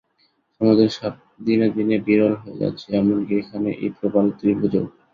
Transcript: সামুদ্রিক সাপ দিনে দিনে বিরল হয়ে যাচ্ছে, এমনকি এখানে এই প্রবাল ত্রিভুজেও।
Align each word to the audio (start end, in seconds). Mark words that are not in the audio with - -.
সামুদ্রিক 0.53 0.91
সাপ 0.97 1.13
দিনে 1.45 1.67
দিনে 1.75 1.95
বিরল 2.07 2.33
হয়ে 2.41 2.59
যাচ্ছে, 2.61 2.87
এমনকি 2.99 3.33
এখানে 3.41 3.69
এই 3.83 3.89
প্রবাল 3.97 4.25
ত্রিভুজেও। 4.37 4.85